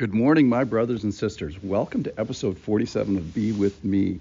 [0.00, 1.62] Good morning, my brothers and sisters.
[1.62, 4.18] Welcome to episode 47 of Be With Me.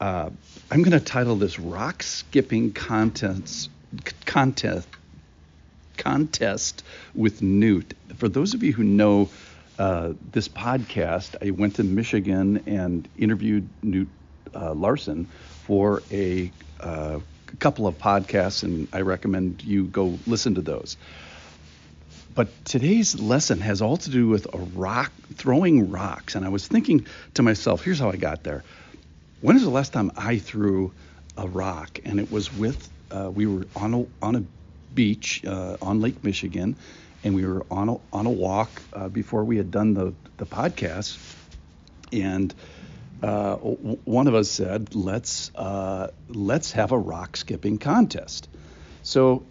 [0.00, 0.30] Uh,
[0.70, 3.68] I'm going to title this Rock Skipping Contest,
[4.24, 4.88] contest,
[5.98, 6.82] contest
[7.14, 7.92] with Newt.
[8.16, 9.28] For those of you who know
[9.78, 14.08] uh, this podcast, I went to Michigan and interviewed Newt
[14.54, 15.26] uh, Larson
[15.64, 16.50] for a
[16.80, 17.20] uh,
[17.58, 20.96] couple of podcasts, and I recommend you go listen to those.
[22.38, 26.36] But today's lesson has all to do with a rock, throwing rocks.
[26.36, 28.62] And I was thinking to myself, here's how I got there.
[29.40, 30.92] When is the last time I threw
[31.36, 31.98] a rock?
[32.04, 34.44] And it was with, uh, we were on a, on a
[34.94, 36.76] beach uh, on Lake Michigan,
[37.24, 40.46] and we were on a, on a walk uh, before we had done the, the
[40.46, 41.18] podcast.
[42.12, 42.54] And
[43.20, 48.48] uh, w- one of us said, let's, uh, let's have a rock skipping contest.
[49.02, 49.42] So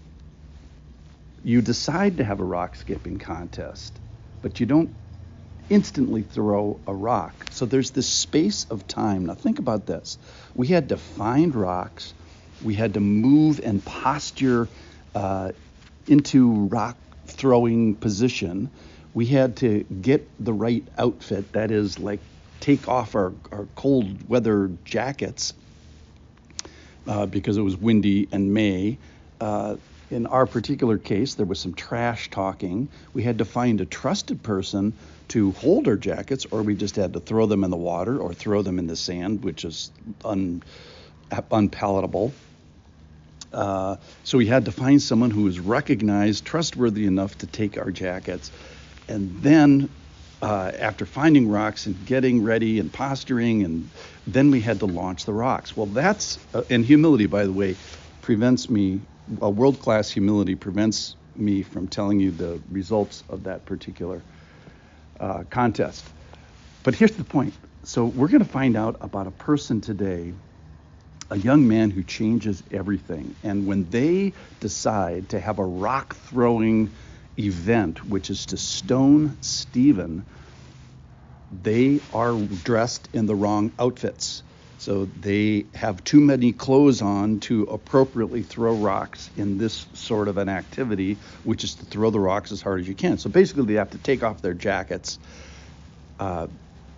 [1.48, 3.98] you decide to have a rock skipping contest,
[4.42, 4.94] but you don't
[5.70, 7.34] instantly throw a rock.
[7.52, 9.28] So there's this space of time.
[9.28, 10.18] Now think about this.
[10.56, 12.14] We had to find rocks,
[12.62, 14.68] we had to move and posture
[15.16, 15.54] uh,
[16.06, 18.70] into rock throwing position.
[19.14, 22.20] We had to get the right outfit, that is, like
[22.60, 25.54] take off our, our cold weather jackets
[27.08, 28.98] uh, because it was windy and May.
[29.40, 29.78] Uh,
[30.10, 32.88] in our particular case, there was some trash talking.
[33.14, 34.94] We had to find a trusted person
[35.30, 38.34] to hold our jackets, or we just had to throw them in the water or
[38.34, 39.92] throw them in the sand, which is
[40.24, 40.64] un,
[41.52, 42.32] unpalatable.
[43.52, 47.92] Uh, so we had to find someone who was recognized, trustworthy enough to take our
[47.92, 48.52] jackets.
[49.10, 49.90] And then,
[50.42, 53.90] uh, after finding rocks and getting ready and posturing, and
[54.26, 55.76] then we had to launch the rocks.
[55.76, 57.76] Well, that's, uh, and humility, by the way,
[58.22, 59.02] prevents me
[59.42, 64.22] a world class humility prevents me from telling you the results of that particular
[65.20, 66.06] uh, contest.
[66.84, 67.54] But here's the point.
[67.84, 70.34] So we're going to find out about a person today,
[71.30, 73.36] a young man who changes everything.
[73.44, 76.90] And when they decide to have a rock throwing
[77.38, 80.26] event, which is to stone Stephen,
[81.64, 82.34] they are
[82.64, 84.44] dressed in the wrong outfits.
[84.78, 90.38] So they have too many clothes on to appropriately throw rocks in this sort of
[90.38, 93.18] an activity, which is to throw the rocks as hard as you can.
[93.18, 95.18] So basically, they have to take off their jackets.
[96.20, 96.48] Uh,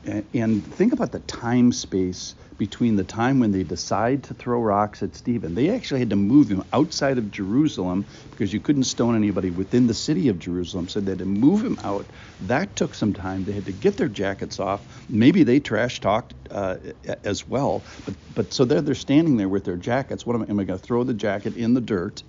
[0.05, 5.01] and think about the time space between the time when they decide to throw rocks
[5.01, 5.55] at Stephen.
[5.55, 9.87] They actually had to move him outside of Jerusalem because you couldn't stone anybody within
[9.87, 10.87] the city of Jerusalem.
[10.89, 12.05] So they had to move him out.
[12.41, 13.45] That took some time.
[13.45, 14.81] They had to get their jackets off.
[15.09, 16.77] Maybe they trash talked uh,
[17.23, 17.81] as well.
[18.05, 20.25] But, but so they're, they're standing there with their jackets.
[20.25, 22.23] What am I, am I going to throw the jacket in the dirt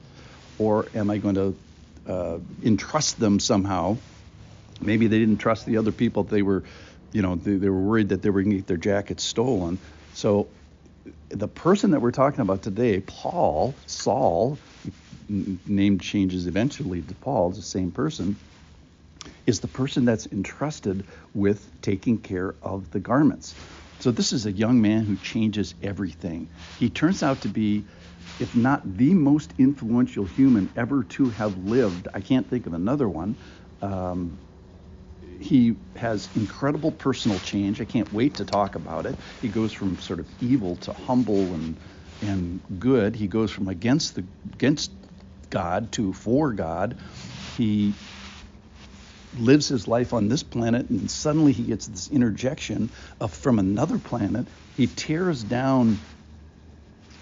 [0.58, 1.56] or am I going to
[2.06, 3.97] uh, entrust them somehow?
[4.81, 6.22] Maybe they didn't trust the other people.
[6.25, 6.62] They were
[7.12, 9.78] you know, they, they, were worried that they were going to get their jackets stolen.
[10.15, 10.48] So
[11.28, 14.59] the person that we're talking about today, Paul, Saul,
[15.28, 18.37] name changes eventually to Paul, the same person,
[19.47, 21.04] is the person that's entrusted
[21.34, 23.54] with taking care of the garments.
[24.00, 26.49] So this is a young man who changes everything.
[26.78, 27.84] He turns out to be,
[28.38, 33.09] if not the most influential human ever to have lived, I can't think of another
[33.09, 33.37] one.
[33.82, 34.38] Um,
[35.41, 37.81] he has incredible personal change.
[37.81, 39.17] I can't wait to talk about it.
[39.41, 41.78] He goes from sort of evil to humble and
[42.23, 43.17] and good.
[43.17, 44.93] He goes from against the against
[45.49, 46.99] God to for God.
[47.56, 47.95] He
[49.39, 52.91] lives his life on this planet and suddenly he gets this interjection
[53.21, 54.47] of from another planet.
[54.77, 55.99] He tears down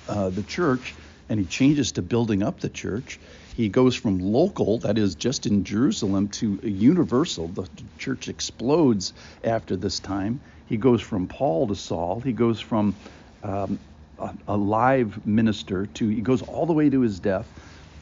[0.09, 0.95] uh, the church
[1.29, 3.19] and he changes to building up the church.
[3.55, 7.49] He goes from local, that is just in Jerusalem, to universal.
[7.49, 7.69] The
[7.99, 9.13] church explodes
[9.45, 10.41] after this time.
[10.69, 12.21] He goes from Paul to Saul.
[12.21, 12.95] He goes from
[13.43, 13.79] um,
[14.19, 17.47] a, a live minister to, he goes all the way to his death,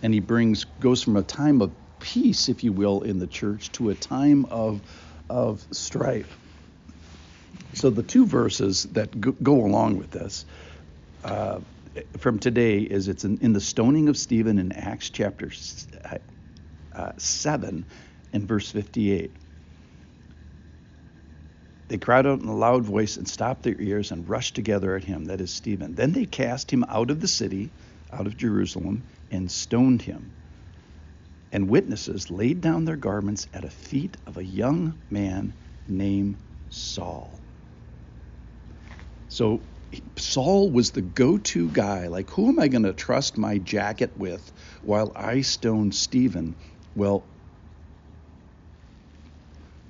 [0.02, 3.72] and he brings, goes from a time of peace, if you will, in the church
[3.72, 4.80] to a time of,
[5.30, 6.38] of strife.
[7.72, 10.44] So the two verses that go, go along with this,
[11.24, 11.60] uh,
[12.18, 15.50] from today is it's in, in, the stoning of Stephen in Acts chapter
[16.92, 17.84] uh, 7
[18.32, 19.30] and verse 58.
[21.88, 25.04] They cried out in a loud voice and stopped their ears and rushed together at
[25.04, 25.94] him, that is Stephen.
[25.94, 27.70] Then they cast him out of the city,
[28.12, 30.32] out of Jerusalem, and stoned him.
[31.52, 35.52] And witnesses laid down their garments at the feet of a young man
[35.86, 36.36] named
[36.70, 37.38] Saul.
[39.28, 39.60] So
[40.16, 42.08] Saul was the go to guy.
[42.08, 44.52] Like, who am I going to trust my jacket with
[44.82, 46.54] while I stone Stephen?
[46.94, 47.24] Well,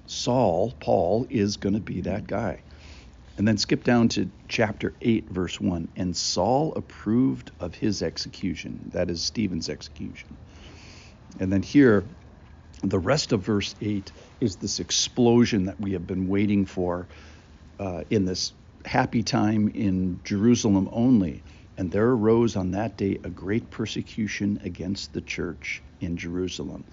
[0.06, 2.60] Saul, Paul, is going to be that guy.
[3.38, 5.88] And then skip down to chapter 8, verse 1.
[5.96, 8.90] And Saul approved of his execution.
[8.92, 10.36] That is Stephen's execution.
[11.38, 12.04] And then here,
[12.82, 14.10] the rest of verse 8
[14.40, 17.06] is this explosion that we have been waiting for
[17.78, 18.52] uh, in this
[18.86, 21.42] happy time in Jerusalem only.
[21.76, 26.84] And there arose on that day a great persecution against the church in Jerusalem.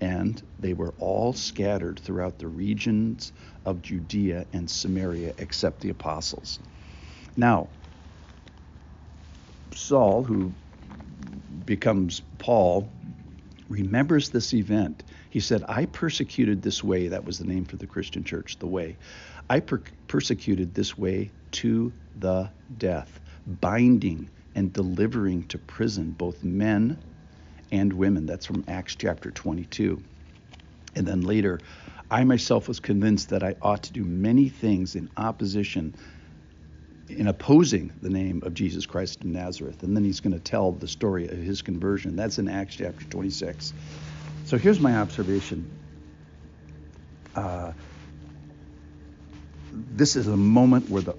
[0.00, 3.32] And they were all scattered throughout the regions
[3.64, 6.58] of Judea and Samaria except the apostles.
[7.36, 7.68] Now,
[9.74, 10.52] Saul, who
[11.64, 12.88] becomes Paul,
[13.68, 15.04] remembers this event.
[15.30, 17.08] He said, I persecuted this way.
[17.08, 18.96] That was the name for the Christian church, the way.
[19.48, 26.98] I per- persecuted this way to the death, binding and delivering to prison both men
[27.72, 28.26] and women.
[28.26, 30.02] That's from Acts chapter 22.
[30.94, 31.60] And then later,
[32.10, 35.94] I myself was convinced that I ought to do many things in opposition,
[37.08, 39.82] in opposing the name of Jesus Christ of Nazareth.
[39.82, 42.16] And then he's going to tell the story of his conversion.
[42.16, 43.72] That's in Acts chapter 26.
[44.46, 45.70] So here's my observation.
[47.34, 47.72] Uh,
[49.72, 51.14] this is a moment where the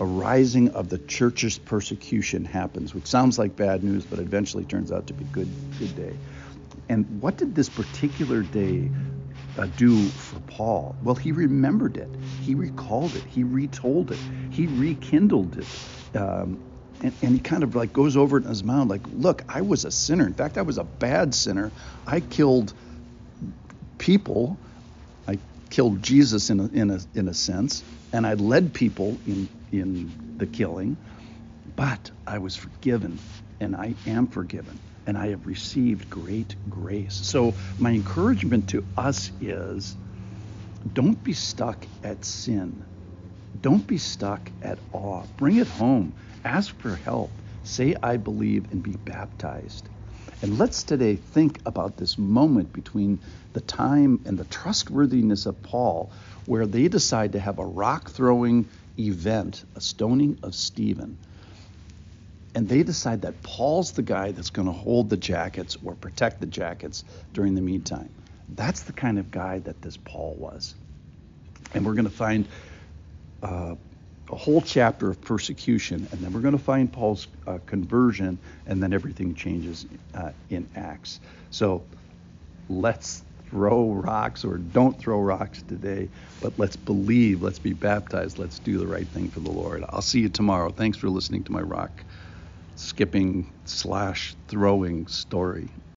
[0.00, 5.06] arising of the church's persecution happens, which sounds like bad news, but eventually turns out
[5.08, 6.14] to be good, good day.
[6.88, 8.90] And what did this particular day
[9.64, 10.96] do for Paul?
[11.00, 12.16] Well, he remembered it.
[12.38, 13.24] He recalled it.
[13.26, 14.20] He retold it.
[14.50, 15.78] He rekindled it.
[16.14, 16.60] Um,
[17.00, 19.62] and, and, he kind of like goes over it in his mind, like, look, I
[19.62, 20.26] was a sinner.
[20.26, 21.72] In fact, I was a bad sinner.
[22.06, 22.74] I killed
[23.98, 24.58] people.
[25.28, 25.38] I
[25.70, 30.14] killed Jesus in a, in a, in a sense and I led people in in
[30.36, 30.96] the killing,
[31.76, 33.20] but I was forgiven,
[33.60, 37.14] and I am forgiven, and I have received great grace.
[37.14, 39.96] So my encouragement to us is,
[40.92, 42.84] don't be stuck at sin.
[43.60, 45.22] Don't be stuck at awe.
[45.36, 46.14] Bring it home.
[46.44, 47.30] Ask for help.
[47.64, 49.88] Say, I believe, and be baptized.
[50.42, 53.20] And let's today think about this moment between
[53.54, 56.12] the time and the trustworthiness of Paul,
[56.44, 58.68] where they decide to have a rock throwing
[58.98, 61.16] event, a stoning of Stephen.
[62.56, 66.40] And they decide that Paul's the guy that's going to hold the jackets or protect
[66.40, 67.04] the jackets
[67.34, 68.08] during the meantime.
[68.54, 70.74] That's the kind of guy that this Paul was.
[71.74, 72.48] And we're going to find
[73.42, 73.74] uh,
[74.30, 78.82] a whole chapter of persecution, and then we're going to find Paul's uh, conversion, and
[78.82, 81.20] then everything changes uh, in Acts.
[81.50, 81.82] So
[82.70, 86.08] let's throw rocks or don't throw rocks today,
[86.40, 89.84] but let's believe, let's be baptized, let's do the right thing for the Lord.
[89.90, 90.70] I'll see you tomorrow.
[90.70, 91.90] Thanks for listening to my rock
[92.76, 95.70] skipping slash throwing story.